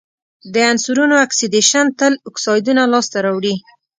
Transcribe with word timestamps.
د 0.53 0.55
عنصرونو 0.71 1.15
اکسیدیشن 1.25 1.85
تل 1.99 2.13
اکسایدونه 2.29 2.83
لاسته 2.93 3.17
راوړي. 3.25 3.55